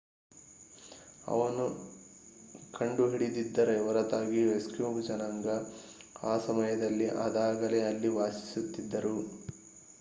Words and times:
ಅವನ 1.27 1.57
ಕಂಡು 2.73 3.09
ಹಿಡಿದಿದ್ದರ 3.09 3.77
ಹೊರತಾಗಿಯೂ 3.83 4.49
ಎಸ್ಕಿಮೊ 4.51 5.01
ಜನಾಂಗ 5.01 5.47
ಆ 6.23 6.33
ಸಮಯದಲ್ಲಿ 6.37 7.07
ಅದಾಗಲೇ 7.19 7.81
ಅಲ್ಲಿ 7.81 8.11
ವಾಸಿಸುತ್ತಿದ್ದರು 8.17 9.15